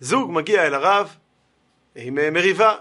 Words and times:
זוג 0.00 0.30
מגיע 0.32 0.66
אל 0.66 0.74
הרב 0.74 1.16
עם 1.94 2.18
אה, 2.18 2.30
מריבה, 2.30 2.74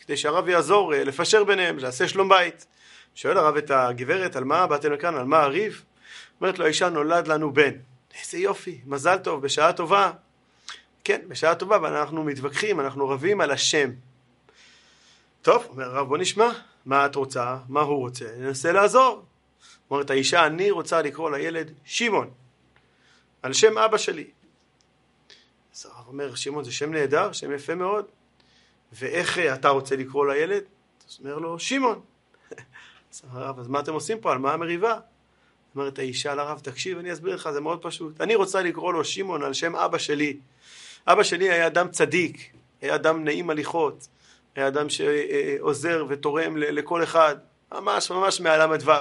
כדי 0.00 0.16
שהרב 0.16 0.48
יעזור 0.48 0.94
אה, 0.94 1.04
לפשר 1.04 1.44
ביניהם, 1.44 1.78
לעשה 1.78 2.08
שלום 2.08 2.28
בית. 2.28 2.66
שואל 3.14 3.36
הרב 3.36 3.56
את 3.56 3.70
הגברת, 3.70 4.36
על 4.36 4.44
מה 4.44 4.66
באתם 4.66 4.92
לכאן, 4.92 5.14
על 5.14 5.24
מה 5.24 5.42
הריב? 5.42 5.84
אומרת 6.40 6.58
לו, 6.58 6.64
האישה 6.64 6.88
נולד 6.88 7.28
לנו 7.28 7.52
בן. 7.52 7.72
איזה 8.20 8.38
יופי, 8.38 8.80
מזל 8.86 9.18
טוב, 9.18 9.42
בשעה 9.42 9.72
טובה. 9.72 10.12
כן, 11.04 11.20
בשעה 11.28 11.54
טובה, 11.54 11.76
אבל 11.76 11.96
אנחנו 11.96 12.24
מתווכחים, 12.24 12.80
אנחנו 12.80 13.08
רבים 13.08 13.40
על 13.40 13.50
השם. 13.50 13.90
טוב, 15.42 15.66
אומר 15.68 15.84
הרב, 15.84 16.08
בוא 16.08 16.18
נשמע, 16.18 16.48
מה 16.86 17.06
את 17.06 17.14
רוצה, 17.14 17.56
מה 17.68 17.80
הוא 17.80 17.98
רוצה, 17.98 18.24
ננסה 18.38 18.72
לעזור. 18.72 19.24
אומרת 19.90 20.10
האישה, 20.10 20.46
אני 20.46 20.70
רוצה 20.70 21.02
לקרוא 21.02 21.30
לילד 21.30 21.70
שמעון, 21.84 22.30
על 23.42 23.52
שם 23.52 23.78
אבא 23.78 23.98
שלי. 23.98 24.26
אז 25.76 25.86
הרב 25.86 26.08
אומר, 26.08 26.34
שמעון 26.34 26.64
זה 26.64 26.72
שם 26.72 26.92
נהדר, 26.92 27.32
שם 27.32 27.52
יפה 27.52 27.74
מאוד, 27.74 28.04
ואיך 28.92 29.38
אה, 29.38 29.54
אתה 29.54 29.68
רוצה 29.68 29.96
לקרוא 29.96 30.26
לילד? 30.26 30.62
אז 31.08 31.18
אומר 31.20 31.38
לו, 31.38 31.58
שמעון. 31.58 32.00
אז 33.12 33.22
הרב, 33.30 33.60
אז 33.60 33.68
מה 33.68 33.80
אתם 33.80 33.92
עושים 33.92 34.20
פה? 34.20 34.32
על 34.32 34.38
מה 34.38 34.52
המריבה? 34.52 34.98
אומרת 35.74 35.98
האישה 35.98 36.34
לרב, 36.34 36.58
תקשיב, 36.58 36.98
אני 36.98 37.12
אסביר 37.12 37.34
לך, 37.34 37.50
זה 37.50 37.60
מאוד 37.60 37.82
פשוט. 37.82 38.20
אני 38.20 38.34
רוצה 38.34 38.62
לקרוא 38.62 38.92
לו 38.92 39.04
שמעון 39.04 39.42
על 39.42 39.52
שם 39.52 39.76
אבא 39.76 39.98
שלי. 39.98 40.36
אבא 41.06 41.22
שלי 41.22 41.50
היה 41.50 41.66
אדם 41.66 41.88
צדיק, 41.88 42.52
היה 42.80 42.94
אדם 42.94 43.24
נעים 43.24 43.50
הליכות, 43.50 44.08
היה 44.54 44.68
אדם 44.68 44.86
שעוזר 44.88 46.04
ותורם 46.08 46.56
לכל 46.56 47.02
אחד, 47.02 47.36
ממש 47.72 48.10
ממש 48.10 48.40
מהל"ו. 48.40 48.92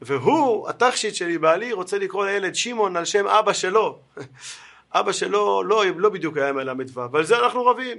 והוא, 0.00 0.68
התכשיט 0.68 1.14
שלי, 1.14 1.38
בעלי, 1.38 1.72
רוצה 1.72 1.98
לקרוא 1.98 2.26
לילד 2.26 2.54
שמעון 2.54 2.96
על 2.96 3.04
שם 3.04 3.26
אבא 3.26 3.52
שלו. 3.52 3.98
אבא 4.94 5.12
שלו 5.12 5.62
לא, 5.62 5.84
לא 5.96 6.08
בדיוק 6.08 6.36
היה 6.36 6.52
מל"ו, 6.52 7.12
ועל 7.12 7.24
זה 7.24 7.38
אנחנו 7.38 7.66
רבים. 7.66 7.98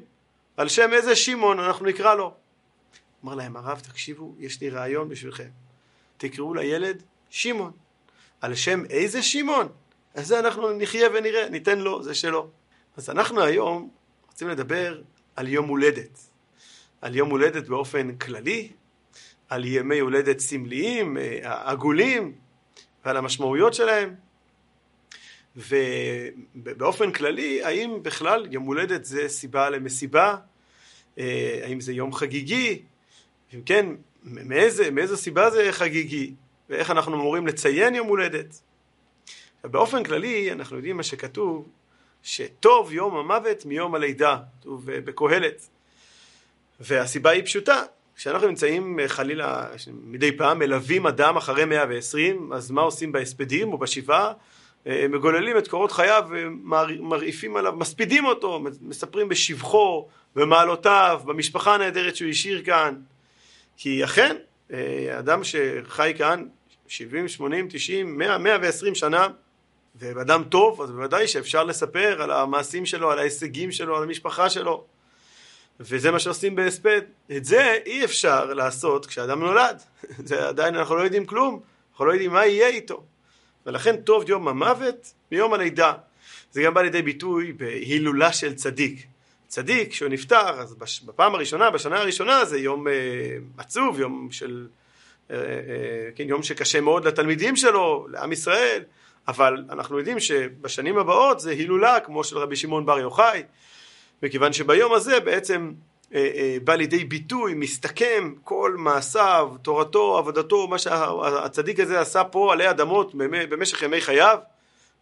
על 0.57 0.69
שם 0.69 0.93
איזה 0.93 1.15
שמעון 1.15 1.59
אנחנו 1.59 1.85
נקרא 1.85 2.15
לו. 2.15 2.33
אמר 3.25 3.35
להם 3.35 3.57
הרב, 3.57 3.79
תקשיבו, 3.79 4.35
יש 4.39 4.61
לי 4.61 4.69
רעיון 4.69 5.09
בשבילכם. 5.09 5.49
תקראו 6.17 6.53
לילד 6.53 7.03
שמעון. 7.29 7.71
על 8.41 8.55
שם 8.55 8.85
איזה 8.89 9.23
שמעון? 9.23 9.67
אז 10.15 10.27
זה 10.27 10.39
אנחנו 10.39 10.73
נחיה 10.77 11.09
ונראה, 11.13 11.49
ניתן 11.49 11.79
לו, 11.79 12.03
זה 12.03 12.15
שלו. 12.15 12.49
אז 12.97 13.09
אנחנו 13.09 13.41
היום 13.41 13.89
רוצים 14.27 14.47
לדבר 14.47 15.01
על 15.35 15.47
יום 15.47 15.67
הולדת. 15.67 16.19
על 17.01 17.15
יום 17.15 17.29
הולדת 17.29 17.67
באופן 17.67 18.15
כללי, 18.15 18.71
על 19.49 19.65
ימי 19.65 19.99
הולדת 19.99 20.39
סמליים, 20.39 21.17
אה, 21.17 21.71
עגולים, 21.71 22.35
ועל 23.05 23.17
המשמעויות 23.17 23.73
שלהם. 23.73 24.15
ובאופן 25.55 27.11
כללי, 27.11 27.63
האם 27.63 27.97
בכלל 28.01 28.47
יום 28.51 28.63
הולדת 28.63 29.05
זה 29.05 29.29
סיבה 29.29 29.69
למסיבה? 29.69 30.35
אה, 31.17 31.61
האם 31.63 31.81
זה 31.81 31.93
יום 31.93 32.13
חגיגי? 32.13 32.81
אם 33.53 33.61
כן, 33.65 33.85
מאיזה, 34.23 34.91
מאיזו 34.91 35.17
סיבה 35.17 35.49
זה 35.49 35.67
חגיגי? 35.71 36.33
ואיך 36.69 36.91
אנחנו 36.91 37.15
אמורים 37.15 37.47
לציין 37.47 37.95
יום 37.95 38.07
הולדת? 38.07 38.61
באופן 39.63 40.03
כללי, 40.03 40.51
אנחנו 40.51 40.75
יודעים 40.75 40.97
מה 40.97 41.03
שכתוב, 41.03 41.67
שטוב 42.23 42.93
יום 42.93 43.15
המוות 43.17 43.65
מיום 43.65 43.95
הלידה, 43.95 44.37
כתוב 44.59 44.89
אה, 44.89 45.01
בקהלת. 45.01 45.67
והסיבה 46.79 47.29
היא 47.29 47.45
פשוטה, 47.45 47.83
כשאנחנו 48.15 48.47
נמצאים 48.47 48.99
אה, 48.99 49.07
חלילה 49.07 49.67
מדי 49.87 50.37
פעם 50.37 50.59
מלווים 50.59 51.07
אדם 51.07 51.37
אחרי 51.37 51.65
120 51.65 52.53
אז 52.53 52.71
מה 52.71 52.81
עושים 52.81 53.11
בהספדים 53.11 53.73
או 53.73 53.77
בשבעה? 53.77 54.33
אה, 54.87 55.05
מגוללים 55.09 55.57
את 55.57 55.67
קורות 55.67 55.91
חייו 55.91 56.23
ומרעיפים 56.29 57.55
עליו, 57.55 57.73
מספידים 57.73 58.25
אותו, 58.25 58.63
מספרים 58.81 59.29
בשבחו, 59.29 60.07
במעלותיו, 60.35 61.21
במשפחה 61.25 61.75
הנהדרת 61.75 62.15
שהוא 62.15 62.29
השאיר 62.29 62.63
כאן 62.65 62.95
כי 63.77 64.03
אכן 64.03 64.35
אה, 64.73 65.19
אדם 65.19 65.41
שחי 65.43 66.13
כאן 66.17 66.45
70, 66.87 67.27
80, 67.27 67.67
90, 67.69 68.17
100, 68.17 68.37
120 68.37 68.95
שנה 68.95 69.27
ואדם 69.95 70.43
טוב 70.43 70.81
אז 70.81 70.91
בוודאי 70.91 71.27
שאפשר 71.27 71.63
לספר 71.63 72.21
על 72.21 72.31
המעשים 72.31 72.85
שלו, 72.85 73.11
על 73.11 73.19
ההישגים 73.19 73.71
שלו, 73.71 73.97
על 73.97 74.03
המשפחה 74.03 74.49
שלו 74.49 74.85
וזה 75.79 76.11
מה 76.11 76.19
שעושים 76.19 76.55
בהספד. 76.55 77.01
את 77.37 77.45
זה 77.45 77.77
אי 77.85 78.05
אפשר 78.05 78.53
לעשות 78.53 79.05
כשאדם 79.05 79.39
נולד. 79.39 79.81
זה 80.29 80.47
עדיין 80.47 80.75
אנחנו 80.75 80.95
לא 80.95 81.01
יודעים 81.01 81.25
כלום, 81.25 81.59
אנחנו 81.91 82.05
לא 82.05 82.11
יודעים 82.11 82.31
מה 82.31 82.45
יהיה 82.45 82.67
איתו. 82.67 83.03
ולכן 83.65 83.97
טוב 83.97 84.29
יום 84.29 84.47
המוות 84.47 85.13
מיום 85.31 85.53
הלידה. 85.53 85.93
זה 86.51 86.61
גם 86.61 86.73
בא 86.73 86.81
לידי 86.81 87.01
ביטוי 87.01 87.53
בהילולה 87.53 88.33
של 88.33 88.55
צדיק. 88.55 89.05
צדיק, 89.47 89.89
כשהוא 89.89 90.09
נפטר, 90.09 90.59
אז 90.59 90.75
בפעם 91.05 91.35
הראשונה, 91.35 91.71
בשנה 91.71 91.97
הראשונה, 91.99 92.45
זה 92.45 92.59
יום 92.59 92.87
אה, 92.87 92.93
עצוב, 93.57 93.99
יום 93.99 94.27
של... 94.31 94.67
אה, 95.31 95.35
אה, 95.35 95.41
כן, 96.15 96.29
יום 96.29 96.43
שקשה 96.43 96.81
מאוד 96.81 97.07
לתלמידים 97.07 97.55
שלו, 97.55 98.07
לעם 98.11 98.31
ישראל, 98.31 98.83
אבל 99.27 99.65
אנחנו 99.69 99.97
יודעים 99.97 100.19
שבשנים 100.19 100.97
הבאות 100.97 101.39
זה 101.39 101.51
הילולה 101.51 101.99
כמו 101.99 102.23
של 102.23 102.37
רבי 102.37 102.55
שמעון 102.55 102.85
בר 102.85 102.99
יוחאי, 102.99 103.43
מכיוון 104.23 104.53
שביום 104.53 104.93
הזה 104.93 105.19
בעצם 105.19 105.71
בא 106.63 106.75
לידי 106.75 107.03
ביטוי, 107.03 107.53
מסתכם 107.53 108.33
כל 108.43 108.75
מעשיו, 108.77 109.49
תורתו, 109.61 110.17
עבודתו, 110.17 110.67
מה 110.67 110.77
שהצדיק 110.77 111.79
הזה 111.79 111.99
עשה 112.01 112.23
פה 112.23 112.53
עלי 112.53 112.69
אדמות 112.69 113.11
במשך 113.15 113.81
ימי 113.81 114.01
חייו, 114.01 114.37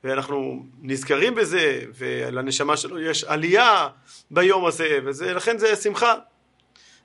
ואנחנו 0.03 0.65
נזכרים 0.81 1.35
בזה, 1.35 1.81
ולנשמה 1.97 2.77
שלו 2.77 2.99
יש 2.99 3.23
עלייה 3.23 3.87
ביום 4.31 4.65
הזה, 4.65 4.99
ולכן 5.03 5.57
זה 5.57 5.75
שמחה. 5.75 6.15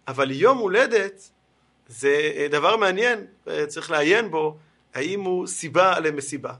אבל 0.09 0.31
יום 0.31 0.59
הולדת 0.59 1.31
זה 1.88 2.33
אה, 2.37 2.47
דבר 2.50 2.77
מעניין, 2.77 3.27
צריך 3.67 3.91
לעיין 3.91 4.31
בו, 4.31 4.56
האם 4.94 5.21
הוא 5.21 5.47
סיבה 5.47 6.00
למסיבה. 6.00 6.53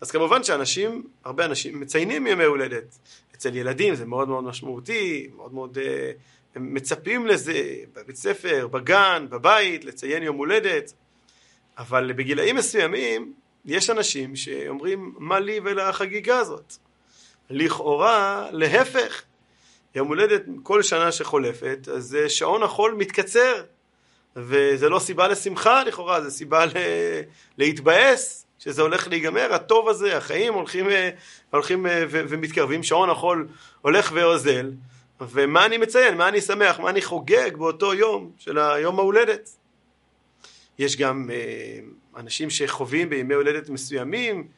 אז 0.00 0.10
כמובן 0.10 0.44
שאנשים, 0.44 1.06
הרבה 1.24 1.44
אנשים 1.44 1.80
מציינים 1.80 2.26
ימי 2.26 2.44
הולדת. 2.44 2.98
אצל 3.34 3.56
ילדים 3.56 3.94
זה 3.94 4.06
מאוד 4.06 4.28
מאוד 4.28 4.44
משמעותי, 4.44 5.28
מאוד 5.36 5.54
מאוד 5.54 5.78
אה, 5.78 6.12
הם 6.54 6.74
מצפים 6.74 7.26
לזה 7.26 7.74
בבית 7.92 8.16
ספר, 8.16 8.66
בגן, 8.66 9.26
בבית, 9.30 9.84
לציין 9.84 10.22
יום 10.22 10.36
הולדת, 10.36 10.92
אבל 11.78 12.12
בגילאים 12.12 12.56
מסוימים 12.56 13.32
יש 13.64 13.90
אנשים 13.90 14.36
שאומרים 14.36 15.14
מה 15.18 15.40
לי 15.40 15.60
ולחגיגה 15.64 16.38
הזאת. 16.38 16.74
לכאורה 17.50 18.48
להפך, 18.52 19.22
יום 19.94 20.08
הולדת 20.08 20.42
כל 20.62 20.82
שנה 20.82 21.12
שחולפת 21.12 21.88
אז 21.92 22.18
שעון 22.28 22.62
החול 22.62 22.94
מתקצר. 22.94 23.64
וזה 24.36 24.88
לא 24.88 24.98
סיבה 24.98 25.28
לשמחה 25.28 25.84
לכאורה, 25.84 26.22
זה 26.22 26.30
סיבה 26.30 26.64
להתבאס 27.58 28.46
שזה 28.64 28.82
הולך 28.82 29.08
להיגמר, 29.08 29.54
הטוב 29.54 29.88
הזה, 29.88 30.16
החיים 30.16 30.54
הולכים, 30.54 30.90
אה, 30.90 31.10
הולכים 31.50 31.86
אה, 31.86 32.04
ומתקרבים, 32.08 32.82
שעון 32.82 33.10
החול 33.10 33.48
הולך 33.80 34.12
ואוזל, 34.14 34.72
ומה 35.20 35.66
אני 35.66 35.78
מציין, 35.78 36.16
מה 36.16 36.28
אני 36.28 36.40
שמח, 36.40 36.80
מה 36.80 36.90
אני 36.90 37.02
חוגג 37.02 37.56
באותו 37.56 37.94
יום 37.94 38.32
של 38.38 38.58
היום 38.58 38.98
ההולדת. 38.98 39.48
יש 40.78 40.96
גם 40.96 41.30
אה, 41.32 41.78
אנשים 42.16 42.50
שחווים 42.50 43.10
בימי 43.10 43.34
הולדת 43.34 43.68
מסוימים, 43.68 44.48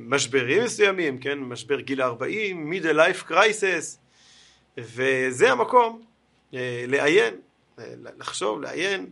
משברים 0.00 0.64
מסוימים, 0.64 1.18
כן, 1.18 1.38
משבר 1.38 1.80
גיל 1.80 2.02
40, 2.02 2.72
middle 2.72 2.96
life 2.96 3.30
crisis, 3.30 3.98
וזה 4.78 5.52
המקום 5.52 6.02
לעיין, 6.86 7.34
לחשוב, 8.18 8.60
לעיין 8.60 9.06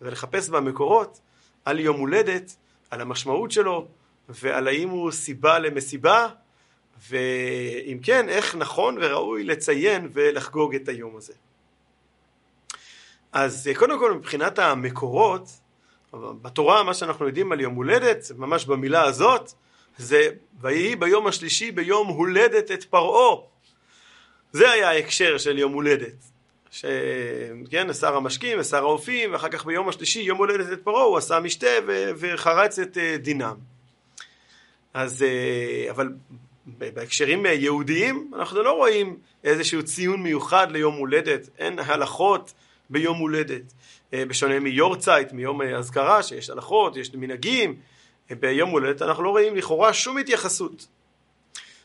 ולחפש 0.00 0.48
במקורות 0.48 1.20
על 1.64 1.80
יום 1.80 2.00
הולדת 2.00 2.56
על 2.94 3.00
המשמעות 3.00 3.50
שלו 3.50 3.86
ועל 4.28 4.68
האם 4.68 4.88
הוא 4.88 5.10
סיבה 5.10 5.58
למסיבה 5.58 6.28
ואם 7.08 7.98
כן 8.02 8.28
איך 8.28 8.54
נכון 8.54 8.96
וראוי 9.00 9.44
לציין 9.44 10.08
ולחגוג 10.12 10.74
את 10.74 10.88
היום 10.88 11.16
הזה. 11.16 11.32
אז 13.32 13.70
קודם 13.76 13.98
כל 13.98 14.14
מבחינת 14.14 14.58
המקורות 14.58 15.48
בתורה 16.12 16.82
מה 16.82 16.94
שאנחנו 16.94 17.26
יודעים 17.26 17.52
על 17.52 17.60
יום 17.60 17.74
הולדת 17.74 18.30
ממש 18.36 18.64
במילה 18.64 19.02
הזאת 19.02 19.52
זה 19.96 20.28
ויהי 20.60 20.96
ביום 20.96 21.26
השלישי 21.26 21.70
ביום 21.70 22.08
הולדת 22.08 22.70
את 22.70 22.84
פרעה 22.84 23.36
זה 24.52 24.70
היה 24.70 24.90
ההקשר 24.90 25.38
של 25.38 25.58
יום 25.58 25.72
הולדת 25.72 26.33
שכן, 26.74 27.92
שר 27.92 28.16
המשקים 28.16 28.60
ושר 28.60 28.76
האופים, 28.76 29.32
ואחר 29.32 29.48
כך 29.48 29.66
ביום 29.66 29.88
השלישי, 29.88 30.20
יום 30.20 30.38
הולדת 30.38 30.72
את 30.72 30.84
פרעה, 30.84 31.02
הוא 31.02 31.16
עשה 31.16 31.40
משתה 31.40 31.66
וחרץ 32.16 32.78
את 32.78 32.98
אה, 32.98 33.16
דינם. 33.16 33.54
אז, 34.94 35.22
אה, 35.22 35.90
אבל 35.90 36.08
בהקשרים 36.66 37.46
יהודיים, 37.46 38.30
אנחנו 38.36 38.62
לא 38.62 38.72
רואים 38.72 39.16
איזשהו 39.44 39.82
ציון 39.82 40.22
מיוחד 40.22 40.70
ליום 40.70 40.94
הולדת, 40.94 41.48
אין 41.58 41.78
הלכות 41.78 42.52
ביום 42.90 43.18
הולדת. 43.18 43.72
אה, 44.14 44.24
בשונה 44.24 44.60
מיורצייט, 44.60 45.32
מיום 45.32 45.62
אזכרה, 45.62 46.22
שיש 46.22 46.50
הלכות, 46.50 46.96
יש 46.96 47.14
מנהגים, 47.14 47.76
ביום 48.30 48.70
הולדת 48.70 49.02
אנחנו 49.02 49.22
לא 49.22 49.30
רואים 49.30 49.56
לכאורה 49.56 49.92
שום 49.92 50.18
התייחסות. 50.18 50.86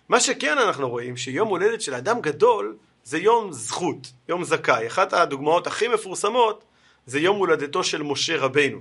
מה 0.10 0.20
שכן 0.20 0.58
אנחנו 0.58 0.90
רואים 0.90 1.18
שיום 1.18 1.48
הולדת 1.48 1.82
של 1.82 1.94
אדם 1.94 2.22
גדול 2.22 2.76
זה 3.10 3.18
יום 3.18 3.52
זכות, 3.52 4.12
יום 4.28 4.44
זכאי. 4.44 4.88
אחת 4.88 5.14
הדוגמאות 5.14 5.68
הכי 5.68 5.88
מפורסמות 5.88 6.64
זה 7.06 7.20
יום 7.20 7.38
הולדתו 7.38 7.84
של 7.84 8.04
משה 8.04 8.38
רבנו. 8.38 8.80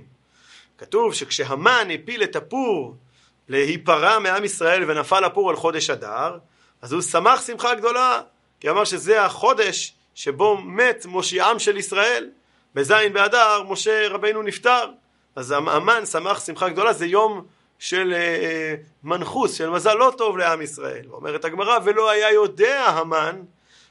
כתוב 0.77 1.13
שכשהמן 1.13 1.87
הפיל 1.93 2.23
את 2.23 2.35
הפור 2.35 2.95
להיפרע 3.47 4.19
מעם 4.19 4.45
ישראל 4.45 4.91
ונפל 4.91 5.23
הפור 5.23 5.49
על 5.49 5.55
חודש 5.55 5.89
אדר, 5.89 6.37
אז 6.81 6.93
הוא 6.93 7.01
שמח 7.01 7.47
שמחה 7.47 7.75
גדולה, 7.75 8.21
כי 8.59 8.69
אמר 8.69 8.83
שזה 8.85 9.25
החודש 9.25 9.93
שבו 10.15 10.57
מת 10.57 11.05
מושיעם 11.05 11.59
של 11.59 11.77
ישראל. 11.77 12.29
בזין 12.75 13.13
באדר 13.13 13.63
משה 13.63 14.07
רבנו 14.09 14.43
נפטר, 14.43 14.85
אז 15.35 15.51
המן 15.51 16.05
שמח 16.05 16.45
שמחה 16.45 16.69
גדולה, 16.69 16.93
זה 16.93 17.05
יום 17.05 17.45
של 17.79 18.13
אה, 18.13 18.75
מנחוס, 19.03 19.53
של 19.53 19.69
מזל 19.69 19.93
לא 19.93 20.13
טוב 20.17 20.37
לעם 20.37 20.61
ישראל. 20.61 21.05
אומרת 21.11 21.45
הגמרא, 21.45 21.79
ולא 21.85 22.09
היה 22.09 22.31
יודע 22.31 22.85
המן 22.85 23.41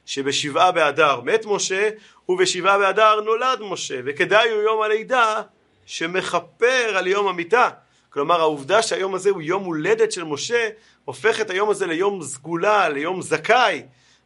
שבשבעה 0.09 0.73
באדר 0.73 1.21
מת 1.21 1.47
משה, 1.47 1.89
ובשבעה 2.29 2.79
באדר 2.79 3.21
נולד 3.21 3.61
משה, 3.61 4.01
וכדאי 4.05 4.51
הוא 4.51 4.63
יום 4.63 4.83
הלידה 4.83 5.43
שמכפר 5.87 6.95
על 6.97 7.07
יום 7.07 7.29
המיתה. 7.29 7.69
כלומר 8.11 8.41
העובדה 8.41 8.83
שהיום 8.83 9.15
הזה 9.15 9.31
הוא 9.31 9.43
יום 9.43 9.65
הולדת 9.65 10.13
של 10.13 10.25
משה, 10.25 10.69
הופך 11.05 11.41
את 11.41 11.51
היום 11.51 11.71
הזה 11.71 11.87
ליום 11.87 12.23
סגולה, 12.23 12.89
ליום 12.89 13.23
זכאי, 13.23 13.83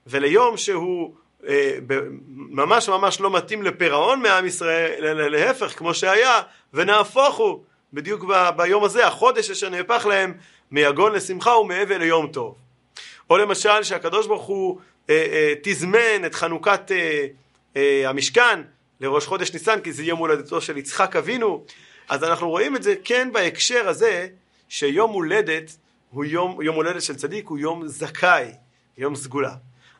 וליום 0.06 0.56
שהוא 0.56 1.14
אה, 1.48 1.78
ממש 2.28 2.88
ממש 2.88 3.20
לא 3.20 3.30
מתאים 3.30 3.62
לפירעון 3.62 4.22
מעם 4.22 4.46
ישראל, 4.46 5.28
להפך, 5.28 5.78
כמו 5.78 5.94
שהיה, 5.94 6.40
ונהפוך 6.74 7.36
הוא, 7.36 7.62
בדיוק 7.92 8.24
ב, 8.24 8.48
ביום 8.56 8.84
הזה, 8.84 9.06
החודש 9.06 9.50
אשר 9.50 9.68
נהפך 9.68 10.06
להם 10.06 10.34
מיגון 10.70 11.12
לשמחה 11.12 11.56
ומאבל 11.56 11.96
ליום 11.96 12.26
טוב. 12.26 12.54
או 13.30 13.38
למשל 13.38 13.82
שהקדוש 13.82 14.26
ברוך 14.26 14.42
הוא 14.42 14.78
תזמן 15.62 16.24
את 16.26 16.34
חנוכת 16.34 16.90
אה, 16.90 17.26
אה, 17.76 18.08
המשכן 18.08 18.60
לראש 19.00 19.26
חודש 19.26 19.52
ניסן, 19.52 19.80
כי 19.80 19.92
זה 19.92 20.02
יום 20.04 20.18
הולדתו 20.18 20.60
של 20.60 20.76
יצחק 20.76 21.16
אבינו, 21.16 21.64
אז 22.08 22.24
אנחנו 22.24 22.50
רואים 22.50 22.76
את 22.76 22.82
זה 22.82 22.94
כן 23.04 23.28
בהקשר 23.32 23.88
הזה, 23.88 24.28
שיום 24.68 25.12
הולדת 25.12 25.76
הוא 26.10 26.24
יום, 26.24 26.62
יום 26.62 26.76
הולדת 26.76 27.02
של 27.02 27.16
צדיק 27.16 27.46
הוא 27.46 27.58
יום 27.58 27.86
זכאי, 27.86 28.50
יום 28.98 29.16
סגולה. 29.16 29.54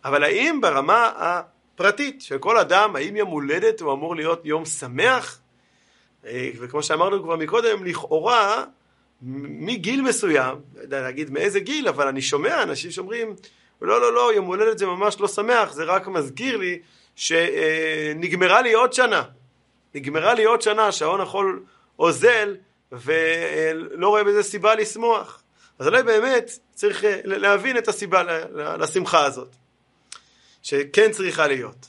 אבל 0.05 0.25
האם 0.25 0.61
ברמה 0.61 1.13
הפרטית 1.17 2.23
של 2.23 2.39
כל 2.39 2.59
אדם, 2.59 2.97
האם 2.97 3.17
יום 3.17 3.29
הולדת 3.29 3.81
הוא 3.81 3.93
אמור 3.93 4.17
להיות 4.17 4.41
יום 4.45 4.65
שמח? 4.65 5.41
אה, 6.27 6.51
וכמו 6.61 6.83
שאמרנו 6.83 7.23
כבר 7.23 7.37
מקודם, 7.37 7.85
לכאורה 7.85 8.65
מגיל 9.23 10.03
מסוים, 10.03 10.57
לא 10.77 10.81
יודע 10.81 11.03
להגיד 11.03 11.31
מאיזה 11.31 11.61
גיל, 11.61 11.89
אבל 11.89 12.09
אני 12.09 12.23
שומע 12.23 12.63
אנשים 12.63 12.91
שאומרים, 12.91 13.35
לא, 13.87 14.01
לא, 14.01 14.13
לא, 14.13 14.33
יום 14.35 14.47
הולדת 14.47 14.79
זה 14.79 14.87
ממש 14.87 15.21
לא 15.21 15.29
שמח, 15.29 15.73
זה 15.73 15.85
רק 15.85 16.07
מזכיר 16.07 16.57
לי 16.57 16.79
שנגמרה 17.17 18.63
לי 18.63 18.73
עוד 18.73 18.93
שנה. 18.93 19.23
נגמרה 19.95 20.35
לי 20.35 20.45
עוד 20.45 20.63
שנה, 20.63 20.93
שעון 20.93 21.21
החול 21.21 21.65
אוזל, 21.99 22.57
ולא 22.93 24.09
רואה 24.09 24.25
בזה 24.25 24.43
סיבה 24.43 24.75
לשמוח. 24.75 25.43
אז 25.79 25.87
אולי 25.87 26.03
באמת 26.03 26.51
צריך 26.75 27.05
להבין 27.25 27.79
את 27.79 27.89
הסיבה 27.89 28.23
לשמחה 28.79 29.25
הזאת. 29.25 29.49
שכן 30.63 31.11
צריכה 31.11 31.47
להיות. 31.47 31.87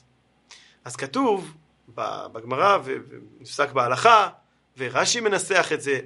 אז 0.86 0.96
כתוב 0.96 1.54
בגמרא 2.34 2.78
ונפסק 2.84 3.72
בהלכה, 3.72 4.30
ורש"י 4.78 5.20
מנסח 5.20 5.70
את 5.74 5.82
זה, 5.82 6.00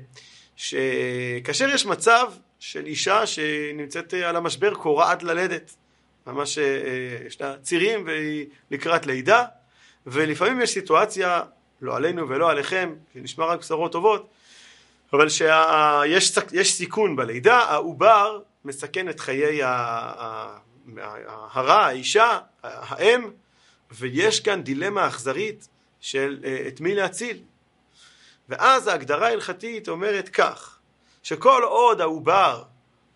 שכאשר 0.55 1.69
יש 1.69 1.85
מצב 1.85 2.31
של 2.59 2.85
אישה 2.85 3.25
שנמצאת 3.25 4.13
על 4.13 4.35
המשבר 4.35 4.73
קורעת 4.73 5.23
ללדת, 5.23 5.75
ממש 6.27 6.57
אה, 6.57 6.63
יש 7.27 7.41
לה 7.41 7.57
צירים 7.57 8.05
והיא 8.05 8.45
לקראת 8.71 9.05
לידה, 9.05 9.45
ולפעמים 10.05 10.61
יש 10.61 10.69
סיטואציה, 10.69 11.41
לא 11.81 11.95
עלינו 11.95 12.29
ולא 12.29 12.51
עליכם, 12.51 12.95
שנשמע 13.13 13.45
רק 13.45 13.59
בשורות 13.59 13.91
טובות, 13.91 14.29
אבל 15.13 15.29
שיש 15.29 16.71
סיכון 16.71 17.15
בלידה, 17.15 17.57
העובר 17.57 18.39
מסכן 18.65 19.09
את 19.09 19.19
חיי 19.19 19.63
ההרה, 19.63 20.57
האישה, 21.85 22.39
האם, 22.63 23.31
ויש 23.91 24.39
כאן 24.39 24.63
דילמה 24.63 25.07
אכזרית 25.07 25.67
של 25.99 26.39
אה, 26.43 26.65
את 26.67 26.81
מי 26.81 26.95
להציל. 26.95 27.37
ואז 28.49 28.87
ההגדרה 28.87 29.27
ההלכתית 29.27 29.89
אומרת 29.89 30.29
כך, 30.29 30.76
שכל 31.27 31.61
עוד 31.63 32.01
העובר 32.01 32.63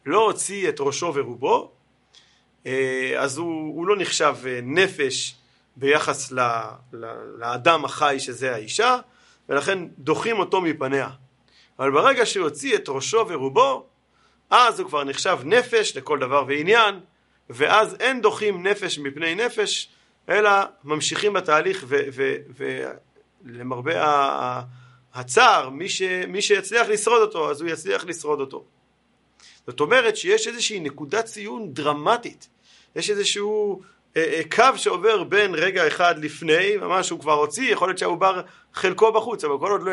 לא 0.05 0.25
הוציא 0.25 0.69
את 0.69 0.75
ראשו 0.79 1.11
ורובו, 1.15 1.71
אה, 2.65 3.13
אז 3.17 3.37
הוא, 3.37 3.75
הוא 3.75 3.87
לא 3.87 3.95
נחשב 3.97 4.35
אה, 4.45 4.59
נפש 4.63 5.35
ביחס 5.75 6.31
ל, 6.31 6.39
ל, 6.93 7.05
לאדם 7.37 7.85
החי 7.85 8.15
שזה 8.19 8.53
האישה, 8.53 8.97
ולכן 9.49 9.79
דוחים 9.97 10.39
אותו 10.39 10.61
מפניה. 10.61 11.09
אבל 11.79 11.91
ברגע 11.91 12.25
שהוא 12.25 12.43
הוציא 12.43 12.75
את 12.75 12.89
ראשו 12.89 13.25
ורובו, 13.27 13.85
אז 14.49 14.79
הוא 14.79 14.89
כבר 14.89 15.03
נחשב 15.03 15.39
נפש 15.43 15.97
לכל 15.97 16.19
דבר 16.19 16.43
ועניין, 16.47 16.99
ואז 17.49 17.95
אין 17.99 18.21
דוחים 18.21 18.67
נפש 18.67 18.99
מפני 18.99 19.35
נפש, 19.35 19.89
אלא 20.29 20.51
ממשיכים 20.83 21.33
בתהליך 21.33 21.85
ולמרבה 23.45 24.61
הצער, 25.13 25.69
מי, 25.69 25.89
ש, 25.89 26.01
מי 26.27 26.41
שיצליח 26.41 26.87
לשרוד 26.87 27.21
אותו, 27.21 27.51
אז 27.51 27.61
הוא 27.61 27.69
יצליח 27.69 28.05
לשרוד 28.05 28.39
אותו. 28.39 28.63
זאת 29.67 29.79
אומרת 29.79 30.17
שיש 30.17 30.47
איזושהי 30.47 30.79
נקודת 30.79 31.25
ציון 31.25 31.73
דרמטית, 31.73 32.47
יש 32.95 33.09
איזשהו 33.09 33.81
אה, 34.17 34.23
אה, 34.23 34.41
קו 34.51 34.77
שעובר 34.77 35.23
בין 35.23 35.55
רגע 35.55 35.87
אחד 35.87 36.19
לפני, 36.19 36.77
ממש 36.77 37.09
הוא 37.09 37.19
כבר 37.19 37.33
הוציא, 37.33 37.73
יכול 37.73 37.87
להיות 37.89 37.97
שהעובר 37.97 38.41
חלקו 38.73 39.11
בחוץ, 39.11 39.43
אבל 39.43 39.59
כל 39.59 39.71
עוד 39.71 39.83
לא 39.83 39.91